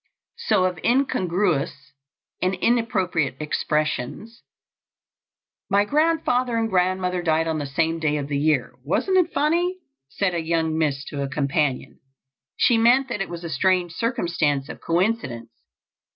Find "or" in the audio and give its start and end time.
14.71-14.75